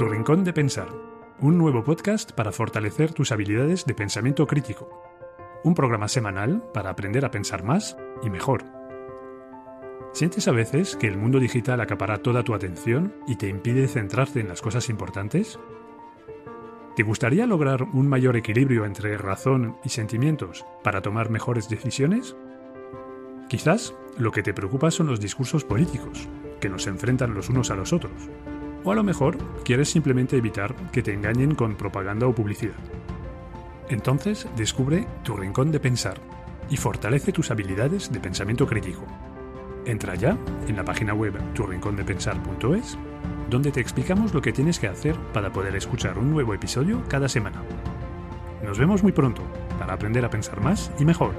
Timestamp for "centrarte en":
13.88-14.48